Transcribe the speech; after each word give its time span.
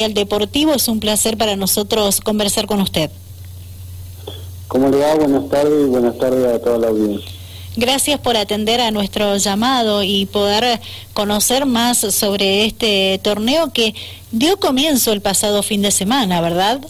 El 0.00 0.14
Deportivo, 0.14 0.72
es 0.72 0.88
un 0.88 0.98
placer 0.98 1.36
para 1.36 1.56
nosotros 1.56 2.22
conversar 2.22 2.66
con 2.66 2.80
usted. 2.80 3.10
¿Cómo 4.66 4.88
le 4.88 4.96
va? 4.96 5.14
Buenas 5.14 5.46
tardes 5.50 5.84
y 5.86 5.90
buenas 5.90 6.16
tardes 6.16 6.54
a 6.54 6.58
toda 6.58 6.78
la 6.78 6.88
audiencia. 6.88 7.30
Gracias 7.76 8.18
por 8.18 8.34
atender 8.38 8.80
a 8.80 8.92
nuestro 8.92 9.36
llamado 9.36 10.02
y 10.02 10.24
poder 10.24 10.80
conocer 11.12 11.66
más 11.66 11.98
sobre 11.98 12.64
este 12.64 13.20
torneo 13.22 13.74
que 13.74 13.94
dio 14.32 14.56
comienzo 14.56 15.12
el 15.12 15.20
pasado 15.20 15.62
fin 15.62 15.82
de 15.82 15.90
semana, 15.90 16.40
¿verdad? 16.40 16.80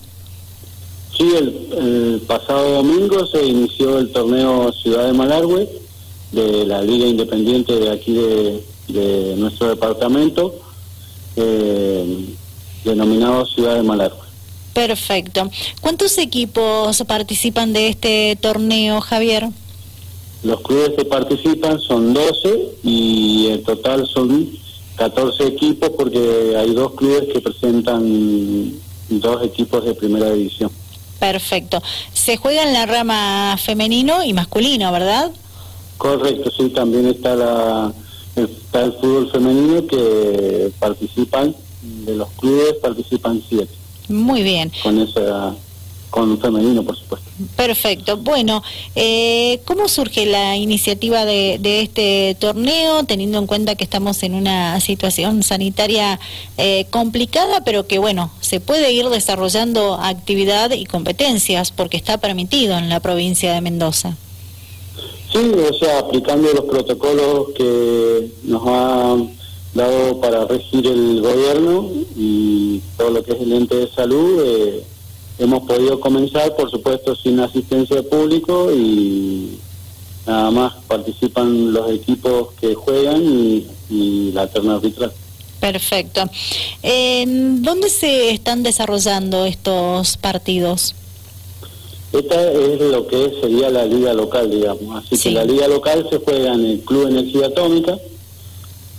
Sí, 1.18 1.28
el, 1.36 2.22
pasado 2.28 2.74
domingo 2.74 3.26
se 3.26 3.44
inició 3.44 3.98
el 3.98 4.12
torneo 4.12 4.72
Ciudad 4.72 5.06
de 5.06 5.14
Malargüe 5.14 5.68
de 6.30 6.64
la 6.64 6.80
Liga 6.80 7.08
Independiente 7.08 7.72
de 7.74 7.90
aquí 7.90 8.14
de, 8.86 9.34
nuestro 9.36 9.68
departamento. 9.68 10.54
Eh, 11.34 12.36
denominado 12.84 13.46
Ciudad 13.46 13.76
de 13.76 13.82
Malargüe. 13.82 14.30
Perfecto. 14.72 15.50
¿Cuántos 15.80 16.16
equipos 16.18 17.02
participan 17.06 17.72
de 17.72 17.88
este 17.88 18.38
torneo, 18.40 19.00
Javier? 19.00 19.48
Los 20.42 20.60
clubes 20.62 20.92
que 20.96 21.04
participan 21.04 21.78
son 21.80 22.14
12 22.14 22.76
y 22.82 23.48
en 23.48 23.62
total 23.64 24.06
son 24.06 24.48
14 24.96 25.46
equipos 25.46 25.90
porque 25.90 26.54
hay 26.56 26.72
dos 26.72 26.94
clubes 26.94 27.24
que 27.32 27.40
presentan 27.40 28.72
dos 29.08 29.44
equipos 29.44 29.84
de 29.84 29.94
primera 29.94 30.30
división. 30.30 30.70
Perfecto. 31.18 31.82
Se 32.14 32.36
juega 32.36 32.62
en 32.62 32.72
la 32.72 32.86
rama 32.86 33.56
femenino 33.62 34.24
y 34.24 34.32
masculino, 34.32 34.90
¿verdad? 34.92 35.30
Correcto, 35.98 36.50
sí, 36.56 36.70
también 36.70 37.06
está, 37.06 37.36
la, 37.36 37.92
está 38.36 38.84
el 38.84 38.92
fútbol 38.94 39.30
femenino 39.30 39.86
que 39.86 40.72
participan 40.78 41.54
de 41.82 42.14
los 42.14 42.28
clubes 42.30 42.74
participan 42.82 43.42
siete. 43.48 43.72
Muy 44.08 44.42
bien. 44.42 44.72
Con 44.82 44.98
esa 44.98 45.54
con 46.10 46.38
femenino, 46.40 46.82
por 46.82 46.96
supuesto. 46.96 47.30
Perfecto. 47.56 48.16
Bueno, 48.16 48.62
eh, 48.96 49.60
¿cómo 49.64 49.88
surge 49.88 50.26
la 50.26 50.56
iniciativa 50.56 51.24
de, 51.24 51.58
de, 51.60 51.80
este 51.80 52.36
torneo, 52.38 53.04
teniendo 53.04 53.38
en 53.38 53.46
cuenta 53.46 53.76
que 53.76 53.84
estamos 53.84 54.22
en 54.22 54.34
una 54.34 54.78
situación 54.80 55.42
sanitaria 55.42 56.18
eh, 56.58 56.86
complicada, 56.90 57.62
pero 57.64 57.86
que, 57.86 57.98
bueno, 57.98 58.30
se 58.40 58.60
puede 58.60 58.92
ir 58.92 59.08
desarrollando 59.08 59.94
actividad 59.94 60.72
y 60.72 60.84
competencias 60.84 61.70
porque 61.70 61.96
está 61.96 62.18
permitido 62.18 62.76
en 62.76 62.88
la 62.88 63.00
provincia 63.00 63.54
de 63.54 63.60
Mendoza? 63.60 64.16
Sí, 65.32 65.38
o 65.38 65.72
sea, 65.74 66.00
aplicando 66.00 66.52
los 66.52 66.64
protocolos 66.64 67.50
que 67.56 68.32
nos 68.42 68.66
han 68.66 69.39
dado 69.74 70.20
para 70.20 70.44
regir 70.46 70.86
el 70.86 71.20
gobierno 71.20 71.90
y 72.16 72.80
todo 72.96 73.10
lo 73.10 73.22
que 73.22 73.32
es 73.32 73.40
el 73.40 73.52
ente 73.52 73.76
de 73.76 73.90
salud. 73.90 74.42
Eh, 74.44 74.84
hemos 75.38 75.66
podido 75.66 76.00
comenzar, 76.00 76.54
por 76.56 76.70
supuesto, 76.70 77.14
sin 77.14 77.40
asistencia 77.40 77.96
de 77.96 78.02
público 78.02 78.72
y 78.72 79.58
nada 80.26 80.50
más 80.50 80.74
participan 80.86 81.72
los 81.72 81.90
equipos 81.90 82.48
que 82.60 82.74
juegan 82.74 83.22
y, 83.22 83.66
la 84.32 84.46
terna 84.46 84.76
arbitral. 84.76 85.12
Perfecto. 85.58 86.22
¿En 86.82 87.62
¿Dónde 87.62 87.90
se 87.90 88.30
están 88.30 88.62
desarrollando 88.62 89.44
estos 89.44 90.16
partidos? 90.16 90.94
Esta 92.12 92.52
es 92.52 92.80
lo 92.80 93.06
que 93.06 93.32
sería 93.40 93.68
la 93.68 93.84
liga 93.84 94.12
local, 94.14 94.48
digamos. 94.48 95.04
Así 95.04 95.18
que 95.18 95.32
la 95.32 95.44
liga 95.44 95.66
local 95.66 96.06
se 96.08 96.18
juega 96.18 96.54
en 96.54 96.64
el 96.64 96.80
Club 96.80 97.08
Energía 97.08 97.46
Atómica, 97.46 97.98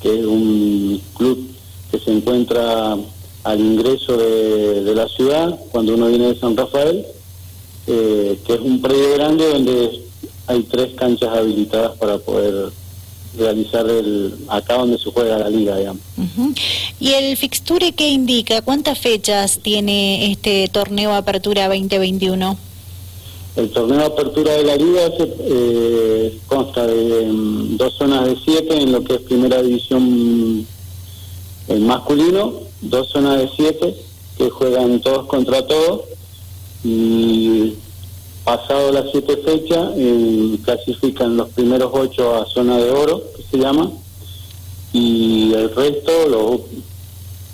que 0.02 0.20
es 0.20 0.26
un 0.26 1.02
club 1.16 1.48
que 1.92 2.00
se 2.00 2.12
encuentra 2.12 2.98
al 3.44 3.60
ingreso 3.60 4.18
de, 4.18 4.94
la 4.96 5.08
ciudad, 5.08 5.60
cuando 5.72 5.96
uno 5.96 6.08
viene 6.08 6.34
de 6.34 6.40
San 6.40 6.56
Rafael, 6.56 7.06
eh, 7.88 8.40
que 8.46 8.54
es 8.54 8.60
un 8.60 8.82
predio 8.82 9.14
grande 9.16 9.48
donde 9.48 10.02
hay 10.48 10.64
tres 10.64 10.94
canchas 10.96 11.30
habilitadas 11.30 11.98
para 11.98 12.17
poder 12.17 12.72
realizar 13.38 13.90
el 13.90 14.36
acá 14.50 14.76
donde 14.76 14.98
se 14.98 15.10
juega 15.10 15.38
la 15.38 15.50
liga, 15.50 15.78
digamos. 15.78 16.02
¿Y 17.00 17.14
el 17.14 17.38
fixture 17.38 17.94
qué 17.94 18.10
indica? 18.10 18.61
¿Cuántas 18.61 19.00
fechas 19.00 19.60
tiene 19.61 20.32
este 20.32 20.67
torneo 20.67 21.14
Apertura 21.14 21.67
2021? 21.67 22.58
El 23.56 23.70
torneo 23.72 24.00
de 24.00 24.06
apertura 24.06 24.54
de 24.54 24.64
la 24.64 24.76
liga 24.78 25.12
eh, 25.20 26.39
consta 26.48 26.88
de 26.88 27.26
mm, 27.26 27.78
dos 27.78 27.94
zonas 27.95 28.26
de 28.26 28.38
siete 28.44 28.82
en 28.82 28.92
lo 28.94 29.04
que 29.04 29.16
es 29.16 29.22
primera 29.22 29.62
división 29.62 30.66
el 31.67 31.82
masculino, 31.82 32.54
dos 32.82 33.10
zonas 33.10 33.40
de 33.40 33.50
siete 33.56 33.95
que 34.38 34.50
juegan 34.50 35.02
todos 35.02 35.28
contra 35.28 35.67
todos 35.67 36.02
y 36.84 37.73
pasado 38.44 38.92
las 38.92 39.11
siete 39.11 39.38
fechas 39.38 39.92
eh, 39.98 40.58
clasifican 40.64 41.38
los 41.38 41.50
primeros 41.50 41.92
ocho 41.94 42.36
a 42.36 42.45
zona 42.45 42.78
de 42.78 42.90
oro, 42.90 43.22
que 43.36 43.44
se 43.44 43.58
llama, 43.58 43.92
y 44.94 45.54
el 45.54 45.73
resto, 45.76 46.11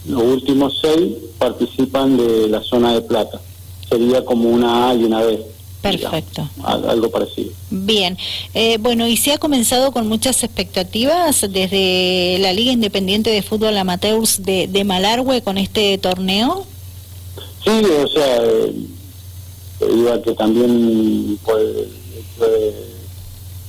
los 0.08 0.24
últimos 0.24 0.80
seis, 0.82 1.14
participan 1.38 2.18
de 2.18 2.48
la 2.48 2.62
zona 2.62 2.94
de 2.94 3.02
plata. 3.02 3.42
Sería 3.90 4.26
como 4.26 4.50
una 4.50 4.90
A 4.90 4.96
y 4.96 5.04
una 5.04 5.22
B. 5.22 5.57
Perfecto. 5.82 6.50
algo 6.64 7.10
parecido. 7.10 7.52
Bien. 7.70 8.18
Eh, 8.54 8.78
bueno, 8.80 9.08
¿y 9.08 9.18
se 9.18 9.34
ha 9.34 9.38
comenzado 9.38 9.92
con 9.92 10.08
muchas 10.08 10.44
expectativas 10.44 11.42
desde 11.50 12.38
la 12.40 12.52
Liga 12.54 12.72
Independiente 12.72 13.30
de 13.30 13.42
Fútbol 13.42 13.78
Amateurs 13.78 14.44
de, 14.44 14.68
de 14.68 14.84
Malargüe 14.84 15.42
con 15.42 15.58
este 15.58 15.98
torneo? 15.98 16.66
Sí, 17.64 17.70
o 17.70 18.08
sea, 18.08 18.44
eh, 18.44 18.74
digo 19.94 20.22
que 20.24 20.34
también 20.34 21.40
pues, 21.44 21.64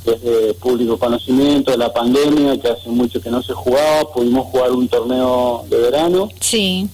desde 0.04 0.54
público 0.54 0.98
conocimiento 0.98 1.70
de 1.70 1.76
la 1.76 1.92
pandemia, 1.92 2.58
que 2.60 2.68
hace 2.68 2.88
mucho 2.88 3.20
que 3.20 3.30
no 3.30 3.42
se 3.42 3.52
jugaba, 3.52 4.10
pudimos 4.12 4.46
jugar 4.46 4.72
un 4.72 4.88
torneo 4.88 5.64
de 5.68 5.76
verano. 5.76 6.28
Sí. 6.40 6.88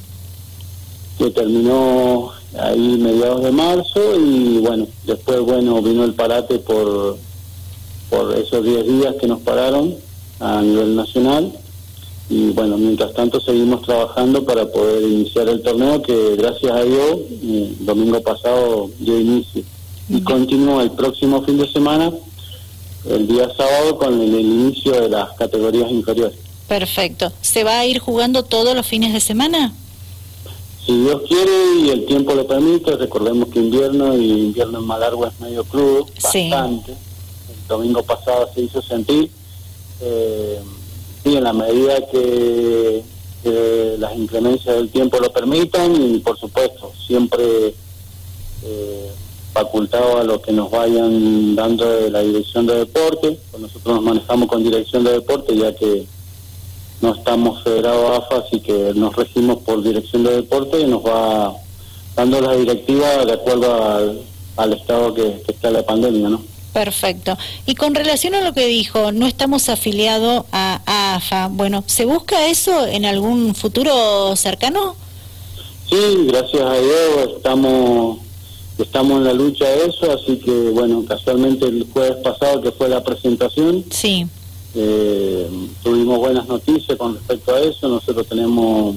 Que 1.18 1.30
terminó 1.30 2.32
ahí 2.58 2.98
mediados 2.98 3.42
de 3.42 3.50
marzo 3.50 4.00
y 4.18 4.58
bueno, 4.58 4.86
después 5.04 5.40
bueno 5.40 5.82
vino 5.82 6.04
el 6.04 6.14
parate 6.14 6.58
por, 6.58 7.18
por 8.10 8.36
esos 8.36 8.64
10 8.64 8.86
días 8.86 9.14
que 9.20 9.26
nos 9.26 9.40
pararon 9.40 9.94
a 10.40 10.62
nivel 10.62 10.94
nacional 10.94 11.52
y 12.30 12.50
bueno, 12.50 12.78
mientras 12.78 13.12
tanto 13.12 13.40
seguimos 13.40 13.82
trabajando 13.82 14.44
para 14.44 14.66
poder 14.66 15.02
iniciar 15.02 15.48
el 15.48 15.62
torneo 15.62 16.00
que 16.02 16.36
gracias 16.36 16.72
a 16.72 16.82
Dios 16.82 17.18
el 17.42 17.76
domingo 17.80 18.20
pasado 18.22 18.90
dio 18.98 19.18
inicio 19.18 19.62
y 20.08 20.20
continúa 20.22 20.82
el 20.82 20.92
próximo 20.92 21.42
fin 21.42 21.58
de 21.58 21.70
semana 21.70 22.12
el 23.08 23.26
día 23.26 23.48
sábado 23.54 23.98
con 23.98 24.20
el 24.20 24.40
inicio 24.40 24.92
de 24.92 25.08
las 25.10 25.32
categorías 25.36 25.90
inferiores. 25.90 26.38
Perfecto. 26.68 27.32
¿Se 27.42 27.64
va 27.64 27.80
a 27.80 27.86
ir 27.86 27.98
jugando 27.98 28.42
todos 28.42 28.74
los 28.74 28.86
fines 28.86 29.12
de 29.12 29.20
semana? 29.20 29.74
Si 30.84 30.92
Dios 31.00 31.22
quiere 31.26 31.76
y 31.80 31.90
el 31.90 32.04
tiempo 32.04 32.34
lo 32.34 32.46
permite, 32.46 32.96
recordemos 32.96 33.48
que 33.48 33.58
invierno 33.58 34.14
y 34.16 34.32
invierno 34.32 34.78
en 34.78 34.86
Malargua 34.86 35.28
es 35.28 35.40
medio 35.40 35.64
crudo, 35.64 36.06
bastante. 36.22 36.92
El 36.92 37.68
domingo 37.68 38.02
pasado 38.02 38.50
se 38.54 38.62
hizo 38.62 38.82
sentir. 38.82 39.30
Eh, 40.02 40.60
y 41.24 41.36
en 41.36 41.44
la 41.44 41.52
medida 41.52 42.06
que, 42.10 43.02
las 43.98 44.16
inclemencias 44.16 44.76
del 44.76 44.88
tiempo 44.88 45.18
lo 45.18 45.30
permitan 45.30 45.94
y 45.94 46.18
por 46.18 46.38
supuesto 46.38 46.92
siempre 47.06 47.74
eh, 48.64 49.10
facultado 49.52 50.18
a 50.18 50.24
lo 50.24 50.40
que 50.40 50.50
nos 50.50 50.70
vayan 50.70 51.54
dando 51.54 51.86
de 51.86 52.10
la 52.10 52.20
dirección 52.20 52.66
de 52.66 52.78
deporte, 52.78 53.38
pues 53.50 53.62
nosotros 53.62 53.96
nos 53.96 54.02
manejamos 54.02 54.48
con 54.48 54.64
dirección 54.64 55.04
de 55.04 55.12
deporte 55.12 55.54
ya 55.54 55.74
que 55.74 56.06
no 57.00 57.14
estamos 57.14 57.62
federados 57.62 58.10
a 58.10 58.16
AFA, 58.16 58.44
así 58.46 58.60
que 58.60 58.92
nos 58.94 59.14
regimos 59.14 59.58
por 59.58 59.82
dirección 59.82 60.24
de 60.24 60.36
deporte 60.36 60.80
y 60.80 60.86
nos 60.86 61.04
va 61.04 61.54
dando 62.16 62.40
la 62.40 62.54
directiva 62.56 63.24
de 63.24 63.32
acuerdo 63.32 64.24
al, 64.56 64.72
estado 64.72 65.14
que, 65.14 65.42
está 65.48 65.70
la 65.70 65.84
pandemia, 65.84 66.28
¿no? 66.28 66.42
Perfecto. 66.72 67.36
Y 67.66 67.74
con 67.74 67.94
relación 67.94 68.34
a 68.34 68.40
lo 68.40 68.52
que 68.52 68.66
dijo, 68.66 69.12
no 69.12 69.26
estamos 69.26 69.68
afiliados 69.68 70.44
a, 70.50 71.14
AFA. 71.16 71.48
Bueno, 71.48 71.84
¿se 71.86 72.04
busca 72.04 72.48
eso 72.48 72.86
en 72.86 73.04
algún 73.04 73.54
futuro 73.54 74.34
cercano? 74.34 74.96
Sí, 75.88 76.26
gracias 76.26 76.62
a 76.62 76.74
Dios 76.74 77.36
estamos 77.36 78.18
estamos 78.78 79.18
en 79.18 79.24
la 79.24 79.32
lucha 79.32 79.66
de 79.66 79.86
eso, 79.86 80.10
así 80.10 80.36
que 80.38 80.50
bueno, 80.50 81.04
casualmente 81.06 81.66
el 81.66 81.86
jueves 81.92 82.16
pasado 82.24 82.60
que 82.60 82.72
fue 82.72 82.88
la 82.88 83.04
presentación, 83.04 83.84
sí. 83.90 84.26
Eh, 84.76 85.48
tuvimos 85.82 86.18
buenas 86.18 86.48
noticias 86.48 86.98
con 86.98 87.14
respecto 87.14 87.54
a 87.54 87.60
eso. 87.60 87.88
Nosotros 87.88 88.26
tenemos 88.26 88.96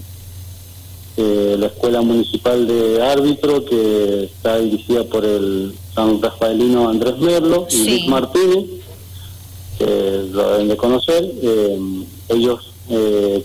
eh, 1.18 1.56
la 1.60 1.68
Escuela 1.68 2.02
Municipal 2.02 2.68
de 2.68 3.04
Árbitro 3.04 3.64
que 3.64 4.24
está 4.26 4.58
dirigida 4.58 5.04
por 5.04 5.24
el 5.24 5.74
San 5.94 6.22
Rafaelino 6.22 6.90
Andrés 6.90 7.18
Merlo 7.20 7.68
y 7.70 7.78
Luis 7.86 8.08
Martínez, 8.08 8.66
que 9.78 10.28
lo 10.32 10.52
deben 10.52 10.68
de 10.68 10.78
conocer. 10.78 11.32
Eh, 11.42 11.80
ellos 12.30 12.74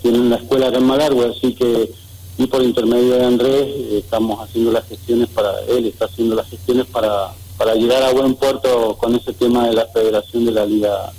tienen 0.01 0.29
la 0.29 0.37
escuela 0.37 0.67
acá 0.69 0.77
en 0.77 0.85
Malargüe, 0.85 1.25
así 1.25 1.53
que 1.53 1.91
y 2.37 2.47
por 2.47 2.63
intermedio 2.63 3.15
de 3.15 3.25
Andrés 3.25 3.67
estamos 3.91 4.39
haciendo 4.41 4.71
las 4.71 4.87
gestiones 4.87 5.27
para, 5.27 5.59
él 5.67 5.85
está 5.85 6.05
haciendo 6.05 6.33
las 6.33 6.49
gestiones 6.49 6.87
para, 6.87 7.33
para 7.57 7.75
llegar 7.75 8.01
a 8.03 8.13
buen 8.13 8.35
puerto 8.35 8.97
con 8.97 9.13
ese 9.15 9.33
tema 9.33 9.67
de 9.67 9.73
la 9.73 9.85
Federación 9.87 10.45
de 10.45 10.51
la 10.51 10.65
Liga 10.65 11.11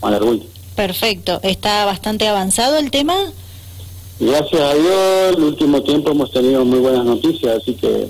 Malargüey. 0.00 0.42
Perfecto, 0.74 1.40
¿está 1.42 1.84
bastante 1.84 2.26
avanzado 2.26 2.78
el 2.78 2.90
tema? 2.90 3.14
Gracias 4.18 4.60
a 4.60 4.74
Dios, 4.74 5.36
el 5.36 5.42
último 5.42 5.82
tiempo 5.82 6.12
hemos 6.12 6.30
tenido 6.30 6.64
muy 6.64 6.78
buenas 6.78 7.04
noticias, 7.04 7.58
así 7.60 7.74
que 7.74 8.08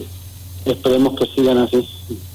esperemos 0.64 1.18
que 1.18 1.26
sigan 1.34 1.58
así. 1.58 1.88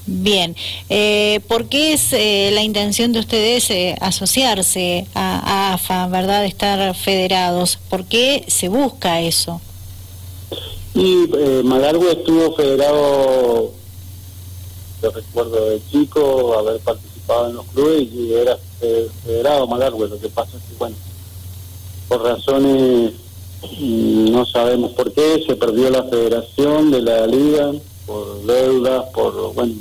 Bien, 0.06 0.56
eh, 0.89 1.41
¿por 1.47 1.68
qué 1.68 1.94
es 1.94 2.13
eh, 2.13 2.50
la 2.53 2.63
intención 2.63 3.12
de 3.12 3.19
ustedes 3.19 3.69
eh, 3.69 3.95
asociarse 4.00 5.06
a, 5.13 5.74
AFA, 5.74 6.07
verdad, 6.07 6.45
estar 6.45 6.95
federados? 6.95 7.77
¿Por 7.89 8.06
qué 8.06 8.45
se 8.47 8.69
busca 8.69 9.21
eso? 9.21 9.62
Y 10.95 11.30
eh, 11.38 11.62
Malargo 11.63 12.09
estuvo 12.09 12.56
federado, 12.56 13.73
yo 15.03 15.12
recuerdo 15.12 15.69
de 15.69 15.81
chico, 15.91 16.57
haber 16.57 16.80
participado 16.80 17.06
en 17.50 17.56
los 17.56 17.65
clubes 17.68 18.07
y 18.12 18.33
era 18.33 18.57
federado 18.79 19.68
Malargo, 19.68 20.06
lo 20.06 20.19
que 20.19 20.29
pasa 20.29 20.57
es 20.57 20.63
que, 20.63 20.75
bueno, 20.77 20.95
por 22.07 22.24
razones 22.24 23.13
mm, 23.79 24.31
no 24.31 24.45
sabemos 24.45 24.91
por 24.91 25.12
qué, 25.12 25.44
se 25.45 25.56
perdió 25.56 25.89
la 25.89 26.03
federación 26.03 26.91
de 26.91 27.01
la 27.01 27.27
liga 27.27 27.74
por 28.06 28.45
deudas, 28.45 29.06
por, 29.13 29.53
bueno, 29.53 29.74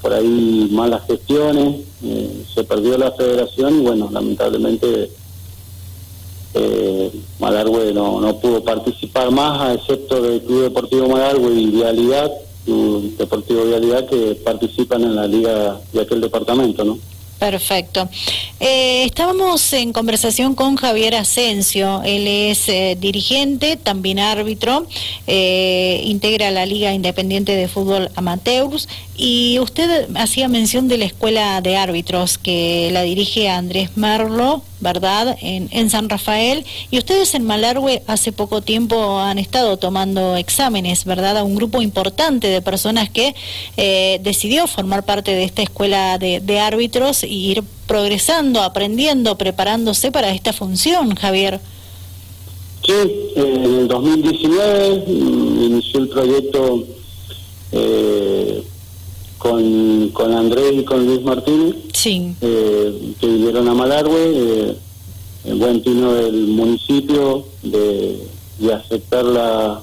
por 0.00 0.12
ahí 0.12 0.68
malas 0.70 1.06
gestiones, 1.06 1.80
eh, 2.04 2.44
se 2.54 2.62
perdió 2.62 2.96
la 2.96 3.10
federación 3.12 3.80
y 3.80 3.82
bueno, 3.82 4.08
lamentablemente 4.12 5.10
eh, 6.54 7.10
Malargüe 7.40 7.92
no, 7.92 8.20
no 8.20 8.38
pudo 8.38 8.62
participar 8.62 9.30
más, 9.32 9.76
excepto 9.76 10.22
del 10.22 10.40
Club 10.42 10.62
Deportivo 10.62 11.08
Malargüe 11.08 11.52
y 11.54 11.66
Vialidad, 11.66 12.30
Club 12.66 13.16
Deportivo 13.16 13.64
Vialidad, 13.64 14.06
que 14.06 14.34
participan 14.44 15.02
en 15.04 15.16
la 15.16 15.26
liga 15.26 15.80
de 15.92 16.02
aquel 16.02 16.20
departamento, 16.20 16.84
¿no? 16.84 16.98
Perfecto. 17.38 18.08
Eh, 18.60 19.04
estábamos 19.04 19.72
en 19.74 19.92
conversación 19.92 20.54
con 20.54 20.76
Javier 20.76 21.14
Asensio, 21.14 22.02
él 22.02 22.26
es 22.26 22.66
eh, 22.70 22.96
dirigente, 22.98 23.76
también 23.76 24.18
árbitro, 24.18 24.86
eh, 25.26 26.00
integra 26.04 26.50
la 26.50 26.64
Liga 26.64 26.94
Independiente 26.94 27.54
de 27.54 27.68
Fútbol 27.68 28.10
Amateurs 28.16 28.88
y 29.16 29.58
usted 29.60 30.08
hacía 30.14 30.48
mención 30.48 30.88
de 30.88 30.98
la 30.98 31.04
Escuela 31.04 31.60
de 31.60 31.76
Árbitros 31.76 32.38
que 32.38 32.90
la 32.92 33.02
dirige 33.02 33.48
Andrés 33.48 33.90
Merlo, 33.96 34.62
¿verdad?, 34.80 35.36
en, 35.40 35.68
en 35.72 35.90
San 35.90 36.08
Rafael 36.08 36.64
y 36.90 36.98
ustedes 36.98 37.34
en 37.34 37.44
Malargüe 37.44 38.02
hace 38.06 38.32
poco 38.32 38.60
tiempo 38.60 39.18
han 39.18 39.38
estado 39.38 39.78
tomando 39.78 40.36
exámenes, 40.36 41.04
¿verdad?, 41.04 41.38
a 41.38 41.44
un 41.44 41.54
grupo 41.54 41.82
importante 41.82 42.48
de 42.48 42.60
personas 42.62 43.08
que 43.08 43.34
decidió 44.22 44.66
formar 44.66 45.04
parte 45.04 45.32
de 45.32 45.44
esta 45.44 45.62
Escuela 45.62 46.18
de, 46.18 46.60
Árbitros 46.60 47.22
y 47.22 47.50
ir 47.50 47.62
progresando, 47.86 48.62
aprendiendo, 48.62 49.36
preparándose 49.38 50.10
para 50.10 50.30
esta 50.32 50.52
función, 50.52 51.14
Javier. 51.14 51.60
Sí, 52.84 52.92
en 53.36 53.64
el 53.64 53.88
2019 53.88 55.04
mm, 55.06 55.62
inició 55.62 56.00
el 56.00 56.08
proyecto 56.08 56.84
eh, 57.72 58.64
con, 59.46 60.08
con 60.08 60.34
Andrés 60.34 60.72
y 60.72 60.84
con 60.84 61.06
Luis 61.06 61.22
Martínez, 61.22 61.76
sí. 61.92 62.34
eh, 62.40 63.14
que 63.20 63.26
vinieron 63.28 63.68
a 63.68 63.74
Malargüe, 63.74 64.18
eh, 64.18 64.76
el 65.44 65.54
buen 65.54 65.80
tino 65.82 66.14
del 66.14 66.48
municipio 66.48 67.44
de, 67.62 68.26
de 68.58 68.74
aceptar 68.74 69.24
la, 69.24 69.80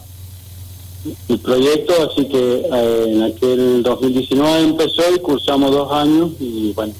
el 1.29 1.39
proyecto, 1.39 1.93
así 2.11 2.25
que 2.25 2.67
eh, 2.73 3.05
en 3.07 3.23
aquel 3.23 3.83
2019 3.83 4.63
empezó 4.63 5.03
y 5.15 5.19
cursamos 5.19 5.71
dos 5.71 5.93
años 5.93 6.31
y 6.41 6.73
bueno, 6.73 6.93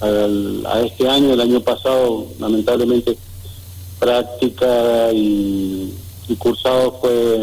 a 0.00 0.80
este 0.82 1.08
año, 1.08 1.32
el 1.32 1.40
año 1.40 1.60
pasado, 1.60 2.26
lamentablemente, 2.38 3.16
práctica 3.98 5.10
y, 5.12 5.92
cursado 6.38 6.98
fue 7.00 7.40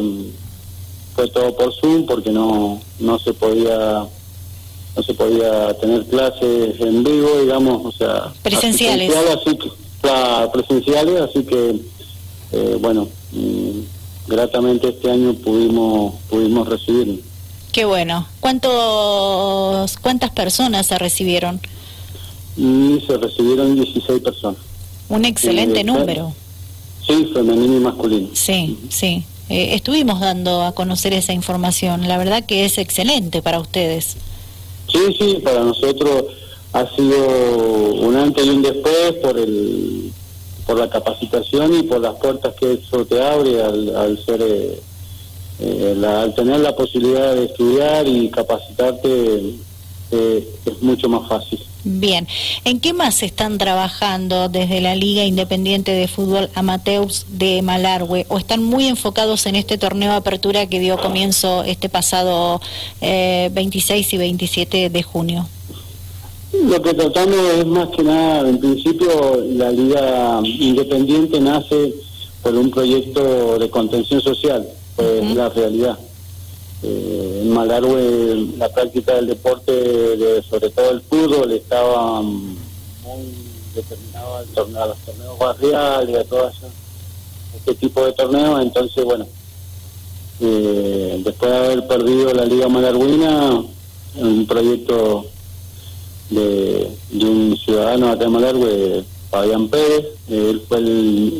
fue 1.15 1.27
todo 1.29 1.55
por 1.55 1.73
Zoom 1.73 2.05
porque 2.05 2.31
no 2.31 2.81
no 2.99 3.17
se 3.17 3.33
podía 3.33 4.05
no 4.95 5.03
se 5.03 5.13
podía 5.13 5.73
tener 5.79 6.05
clases 6.05 6.79
en 6.79 7.03
vivo, 7.03 7.41
digamos, 7.41 7.85
o 7.85 7.91
sea, 7.91 8.31
presenciales, 8.41 9.11
así 9.15 9.57
que, 9.57 9.71
presenciales, 10.51 11.21
así 11.21 11.43
que 11.43 11.75
eh, 12.51 12.77
bueno, 12.79 13.07
mm, 13.31 13.79
gratamente 14.27 14.89
este 14.89 15.09
año 15.11 15.33
pudimos 15.33 16.13
pudimos 16.29 16.67
recibir. 16.67 17.23
Qué 17.71 17.85
bueno. 17.85 18.27
¿Cuántos 18.39 19.97
cuántas 19.97 20.29
personas 20.29 20.85
se 20.85 20.97
recibieron? 20.99 21.59
y 22.55 23.01
se 23.05 23.17
recibieron 23.17 23.75
16 23.75 24.21
personas. 24.21 24.59
Un 25.09 25.25
excelente 25.25 25.81
eh, 25.81 25.83
número. 25.83 26.33
Sí, 27.05 27.29
femenino 27.33 27.77
y 27.77 27.79
masculino. 27.79 28.29
Sí, 28.33 28.77
sí. 28.89 29.23
Eh, 29.49 29.73
estuvimos 29.73 30.19
dando 30.19 30.63
a 30.63 30.73
conocer 30.73 31.13
esa 31.13 31.33
información. 31.33 32.07
La 32.07 32.17
verdad 32.17 32.45
que 32.45 32.65
es 32.65 32.77
excelente 32.77 33.41
para 33.41 33.59
ustedes. 33.59 34.15
Sí, 34.93 35.17
sí, 35.19 35.41
para 35.43 35.63
nosotros 35.63 36.25
ha 36.71 36.87
sido 36.95 37.17
un 38.01 38.15
antes 38.15 38.45
y 38.45 38.49
un 38.49 38.61
después 38.61 39.13
por 39.21 39.37
el 39.37 40.11
por 40.65 40.77
la 40.77 40.89
capacitación 40.89 41.75
y 41.75 41.83
por 41.83 41.99
las 41.99 42.15
puertas 42.15 42.55
que 42.55 42.73
eso 42.73 43.05
te 43.05 43.21
abre 43.21 43.61
al, 43.61 43.95
al 43.95 44.23
ser 44.23 44.41
eh, 45.59 46.05
al 46.05 46.33
tener 46.35 46.61
la 46.61 46.75
posibilidad 46.75 47.35
de 47.35 47.45
estudiar 47.45 48.07
y 48.07 48.29
capacitarte 48.29 49.55
es 50.11 50.81
mucho 50.81 51.09
más 51.09 51.27
fácil. 51.27 51.59
Bien, 51.85 52.27
¿en 52.63 52.79
qué 52.79 52.93
más 52.93 53.23
están 53.23 53.57
trabajando 53.57 54.47
desde 54.47 54.79
la 54.79 54.95
Liga 54.95 55.25
Independiente 55.25 55.91
de 55.91 56.07
Fútbol 56.07 56.49
Amateurs 56.55 57.25
de 57.29 57.61
Malargüe 57.61 58.25
o 58.29 58.37
están 58.37 58.63
muy 58.63 58.87
enfocados 58.87 59.45
en 59.47 59.55
este 59.57 59.77
torneo 59.77 60.11
de 60.11 60.15
apertura 60.15 60.65
que 60.67 60.79
dio 60.79 60.97
comienzo 60.97 61.63
este 61.65 61.89
pasado 61.89 62.61
26 63.01 64.13
eh, 64.13 64.15
y 64.15 64.17
27 64.17 64.89
de 64.89 65.03
junio? 65.03 65.45
Lo 66.53 66.81
que 66.81 66.93
tratamos 66.93 67.37
es 67.57 67.65
más 67.65 67.89
que 67.89 68.03
nada, 68.03 68.47
en 68.47 68.59
principio 68.59 69.43
la 69.51 69.69
Liga 69.69 70.39
Independiente 70.43 71.41
nace 71.41 71.93
por 72.41 72.55
un 72.55 72.71
proyecto 72.71 73.59
de 73.59 73.69
contención 73.69 74.21
social, 74.21 74.65
pues 74.95 75.35
la 75.35 75.49
realidad. 75.49 75.97
Eh, 76.83 77.39
en 77.43 77.49
Malargüe 77.49 78.55
la 78.57 78.67
práctica 78.67 79.15
del 79.15 79.27
deporte, 79.27 79.71
de, 79.71 80.43
sobre 80.43 80.69
todo 80.69 80.91
el 80.91 81.01
fútbol, 81.01 81.51
estaba 81.53 82.21
muy 82.21 83.33
determinado 83.73 84.35
al 84.35 84.47
torneo, 84.47 84.83
a 84.83 84.87
los 84.87 84.97
torneos 84.99 85.39
barriales, 85.39 86.17
a 86.17 86.23
todo 86.25 86.51
este 87.55 87.75
tipo 87.75 88.05
de 88.05 88.11
torneos. 88.11 88.61
Entonces, 88.61 89.05
bueno, 89.05 89.25
eh, 90.41 91.21
después 91.23 91.51
de 91.51 91.57
haber 91.57 91.87
perdido 91.87 92.33
la 92.33 92.45
Liga 92.45 92.67
Malarguina, 92.67 93.63
un 94.15 94.45
proyecto 94.45 95.25
de, 96.29 96.91
de 97.11 97.25
un 97.25 97.57
ciudadano 97.57 98.11
acá 98.11 98.25
en 98.25 98.31
Malargüe 98.31 99.03
Fabián 99.31 99.69
Pérez, 99.69 100.07
él 100.29 100.61
fue 100.67 100.79
el 100.79 100.87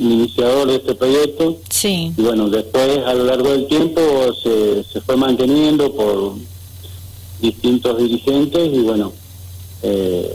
iniciador 0.02 0.68
de 0.70 0.76
este 0.78 0.96
proyecto. 0.96 1.58
Y 1.86 2.22
bueno, 2.22 2.50
después 2.50 3.00
a 3.06 3.14
lo 3.14 3.26
largo 3.26 3.50
del 3.50 3.68
tiempo 3.68 4.02
se, 4.42 4.84
se 4.86 5.02
fue 5.02 5.18
manteniendo 5.18 5.92
por 5.94 6.36
distintos 7.42 7.98
dirigentes 7.98 8.70
y 8.74 8.80
bueno, 8.80 9.12
eh, 9.82 10.34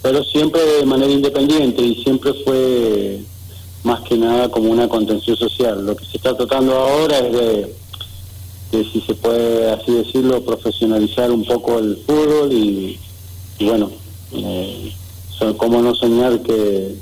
pero 0.00 0.24
siempre 0.24 0.60
de 0.62 0.86
manera 0.86 1.12
independiente 1.12 1.82
y 1.82 2.02
siempre 2.02 2.32
fue 2.44 3.20
más 3.84 4.00
que 4.02 4.16
nada 4.16 4.50
como 4.50 4.70
una 4.70 4.88
contención 4.88 5.36
social. 5.36 5.84
Lo 5.84 5.94
que 5.94 6.06
se 6.06 6.16
está 6.16 6.34
tratando 6.34 6.74
ahora 6.74 7.18
es 7.18 7.32
de, 7.32 7.74
de 8.72 8.84
si 8.90 9.00
se 9.02 9.14
puede 9.14 9.70
así 9.70 9.92
decirlo, 9.92 10.42
profesionalizar 10.42 11.30
un 11.30 11.44
poco 11.44 11.78
el 11.78 11.98
fútbol 12.06 12.52
y, 12.52 12.98
bueno, 13.60 13.90
eh, 14.32 14.92
cómo 15.58 15.82
no 15.82 15.94
soñar 15.94 16.40
que, 16.40 16.96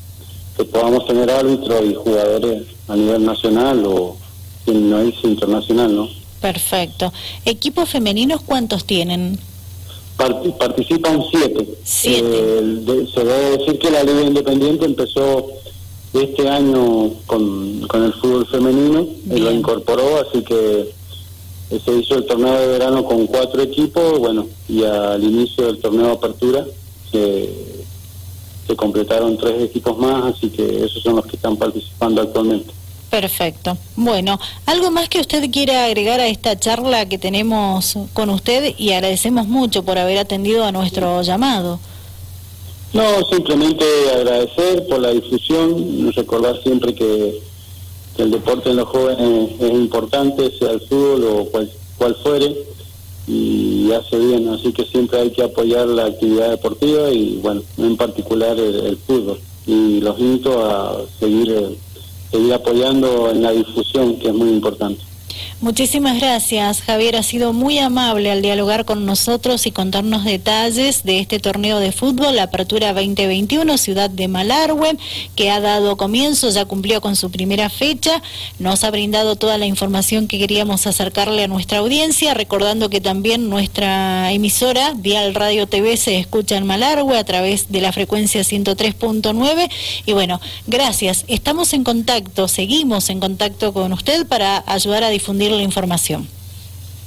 podamos 0.62 1.06
tener 1.06 1.30
árbitros 1.30 1.84
y 1.84 1.94
jugadores 1.94 2.62
a 2.86 2.96
nivel 2.96 3.24
nacional 3.24 3.84
o 3.86 4.16
no 4.66 5.00
es 5.00 5.14
internacional, 5.24 5.94
¿no? 5.94 6.08
Perfecto. 6.40 7.12
¿Equipos 7.44 7.88
femeninos 7.88 8.42
cuántos 8.42 8.84
tienen? 8.84 9.38
participan 10.16 11.22
siete. 11.30 11.68
Siete. 11.82 12.28
Eh, 12.28 13.06
se 13.12 13.24
debe 13.24 13.58
decir 13.58 13.78
que 13.78 13.90
la 13.90 14.04
Liga 14.04 14.22
Independiente 14.22 14.84
empezó 14.84 15.48
este 16.12 16.48
año 16.48 17.10
con, 17.26 17.80
con 17.88 18.04
el 18.04 18.12
fútbol 18.14 18.46
femenino, 18.46 19.06
y 19.28 19.38
lo 19.40 19.50
incorporó, 19.50 20.20
así 20.20 20.42
que 20.42 20.90
se 21.84 21.92
hizo 21.92 22.14
el 22.14 22.26
torneo 22.26 22.56
de 22.56 22.66
verano 22.68 23.04
con 23.04 23.26
cuatro 23.26 23.60
equipos, 23.62 24.20
bueno, 24.20 24.46
y 24.68 24.84
al 24.84 25.24
inicio 25.24 25.66
del 25.66 25.78
torneo 25.78 26.06
de 26.06 26.12
apertura 26.12 26.64
se 27.10 27.73
se 28.66 28.76
completaron 28.76 29.36
tres 29.36 29.62
equipos 29.62 29.98
más, 29.98 30.34
así 30.34 30.48
que 30.50 30.84
esos 30.84 31.02
son 31.02 31.16
los 31.16 31.26
que 31.26 31.36
están 31.36 31.56
participando 31.56 32.22
actualmente. 32.22 32.72
Perfecto. 33.10 33.78
Bueno, 33.94 34.40
¿algo 34.66 34.90
más 34.90 35.08
que 35.08 35.20
usted 35.20 35.48
quiera 35.50 35.84
agregar 35.84 36.18
a 36.18 36.26
esta 36.26 36.58
charla 36.58 37.08
que 37.08 37.16
tenemos 37.16 37.96
con 38.12 38.28
usted 38.30 38.74
y 38.76 38.90
agradecemos 38.90 39.46
mucho 39.46 39.84
por 39.84 39.98
haber 39.98 40.18
atendido 40.18 40.64
a 40.64 40.72
nuestro 40.72 41.22
llamado? 41.22 41.78
No, 42.92 43.02
simplemente 43.30 43.84
agradecer 44.14 44.86
por 44.88 45.00
la 45.00 45.10
difusión, 45.10 46.12
recordar 46.12 46.60
siempre 46.62 46.94
que, 46.94 47.40
el 48.18 48.30
deporte 48.30 48.70
en 48.70 48.76
los 48.76 48.88
jóvenes 48.88 49.50
es 49.58 49.70
importante, 49.70 50.56
sea 50.56 50.70
el 50.70 50.80
fútbol 50.82 51.24
o 51.24 51.44
cual, 51.46 51.70
cual 51.98 52.16
fuere, 52.22 52.56
y 53.26 53.90
hace 53.92 54.18
bien, 54.18 54.48
así 54.48 54.72
que 54.72 54.84
siempre 54.84 55.20
hay 55.20 55.30
que 55.30 55.42
apoyar 55.42 55.86
la 55.88 56.06
actividad 56.06 56.50
deportiva 56.50 57.10
y, 57.10 57.38
bueno, 57.42 57.62
en 57.78 57.96
particular 57.96 58.58
el, 58.58 58.96
fútbol. 58.98 59.40
Y 59.66 60.00
los 60.00 60.18
invito 60.18 60.64
a 60.64 61.02
seguir... 61.18 61.50
Eh, 61.50 61.78
seguir 62.34 62.52
apoyando 62.52 63.30
en 63.30 63.42
la 63.44 63.52
difusión, 63.52 64.18
que 64.18 64.26
es 64.26 64.34
muy 64.34 64.48
importante. 64.48 65.00
Muchísimas 65.60 66.18
gracias, 66.20 66.82
Javier. 66.82 67.16
Ha 67.16 67.22
sido 67.22 67.52
muy 67.52 67.78
amable 67.78 68.30
al 68.30 68.42
dialogar 68.42 68.84
con 68.84 69.06
nosotros 69.06 69.66
y 69.66 69.70
contarnos 69.70 70.24
detalles 70.24 71.04
de 71.04 71.20
este 71.20 71.38
torneo 71.38 71.78
de 71.78 71.92
fútbol, 71.92 72.36
la 72.36 72.44
Apertura 72.44 72.92
2021, 72.92 73.78
Ciudad 73.78 74.10
de 74.10 74.28
Malargüe, 74.28 74.98
que 75.36 75.50
ha 75.50 75.60
dado 75.60 75.96
comienzo, 75.96 76.50
ya 76.50 76.66
cumplió 76.66 77.00
con 77.00 77.16
su 77.16 77.30
primera 77.30 77.70
fecha. 77.70 78.20
Nos 78.58 78.84
ha 78.84 78.90
brindado 78.90 79.36
toda 79.36 79.56
la 79.56 79.66
información 79.66 80.26
que 80.26 80.38
queríamos 80.38 80.86
acercarle 80.86 81.44
a 81.44 81.48
nuestra 81.48 81.78
audiencia, 81.78 82.34
recordando 82.34 82.90
que 82.90 83.00
también 83.00 83.48
nuestra 83.48 84.32
emisora, 84.32 84.92
Dial 84.94 85.34
Radio 85.34 85.66
TV, 85.66 85.96
se 85.96 86.18
escucha 86.18 86.56
en 86.56 86.66
Malargüe 86.66 87.16
a 87.16 87.24
través 87.24 87.70
de 87.70 87.80
la 87.80 87.92
frecuencia 87.92 88.42
103.9. 88.42 89.70
Y 90.04 90.12
bueno, 90.12 90.40
gracias. 90.66 91.24
Estamos 91.28 91.72
en 91.72 91.84
contacto, 91.84 92.48
seguimos 92.48 93.08
en 93.08 93.20
contacto 93.20 93.72
con 93.72 93.92
usted 93.92 94.26
para 94.26 94.62
ayudar 94.66 95.04
a 95.04 95.10
difundir 95.44 95.52
la 95.52 95.62
información. 95.62 96.26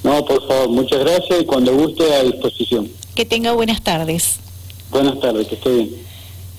No, 0.02 0.24
por 0.24 0.46
favor, 0.46 0.68
muchas 0.68 1.00
gracias 1.00 1.40
y 1.42 1.44
cuando 1.44 1.74
guste 1.74 2.14
a 2.14 2.22
disposición. 2.22 2.88
Que 3.14 3.24
tenga 3.24 3.52
buenas 3.52 3.82
tardes. 3.82 4.36
Buenas 4.90 5.18
tardes, 5.20 5.48
que 5.48 5.54
esté 5.56 5.70
bien. 5.70 6.07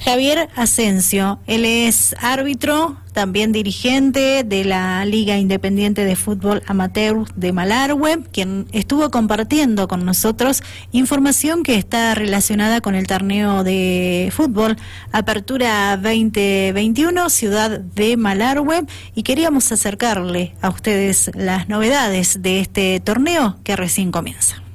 Javier 0.03 0.49
Asensio, 0.55 1.39
él 1.45 1.65
es 1.65 2.15
árbitro, 2.21 2.97
también 3.11 3.51
dirigente 3.51 4.45
de 4.45 4.63
la 4.63 5.03
Liga 5.03 5.37
Independiente 5.37 6.05
de 6.05 6.15
Fútbol 6.15 6.63
Amateur 6.67 7.25
de 7.35 7.51
Malargüe, 7.51 8.23
quien 8.31 8.67
estuvo 8.71 9.11
compartiendo 9.11 9.89
con 9.89 10.05
nosotros 10.05 10.63
información 10.93 11.63
que 11.63 11.75
está 11.75 12.15
relacionada 12.15 12.79
con 12.79 12.95
el 12.95 13.07
torneo 13.07 13.65
de 13.65 14.31
fútbol 14.33 14.77
Apertura 15.11 15.97
2021 15.97 17.29
Ciudad 17.29 17.79
de 17.79 18.15
Malargüe 18.15 18.85
y 19.15 19.23
queríamos 19.23 19.69
acercarle 19.71 20.55
a 20.61 20.69
ustedes 20.69 21.29
las 21.35 21.67
novedades 21.67 22.41
de 22.41 22.61
este 22.61 23.01
torneo 23.01 23.57
que 23.65 23.75
recién 23.75 24.13
comienza. 24.13 24.68